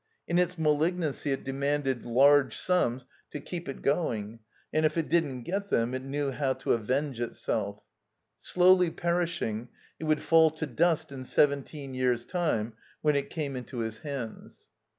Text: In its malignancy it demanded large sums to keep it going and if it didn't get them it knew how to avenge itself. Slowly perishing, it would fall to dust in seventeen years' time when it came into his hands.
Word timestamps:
In 0.27 0.39
its 0.39 0.57
malignancy 0.57 1.31
it 1.31 1.43
demanded 1.43 2.07
large 2.07 2.57
sums 2.57 3.05
to 3.29 3.39
keep 3.39 3.69
it 3.69 3.83
going 3.83 4.39
and 4.73 4.83
if 4.83 4.97
it 4.97 5.09
didn't 5.09 5.43
get 5.43 5.69
them 5.69 5.93
it 5.93 6.03
knew 6.03 6.31
how 6.31 6.53
to 6.53 6.73
avenge 6.73 7.19
itself. 7.21 7.83
Slowly 8.39 8.89
perishing, 8.89 9.67
it 9.99 10.05
would 10.05 10.23
fall 10.23 10.49
to 10.49 10.65
dust 10.65 11.11
in 11.11 11.23
seventeen 11.23 11.93
years' 11.93 12.25
time 12.25 12.73
when 13.03 13.15
it 13.15 13.29
came 13.29 13.55
into 13.55 13.77
his 13.81 13.99
hands. 13.99 14.71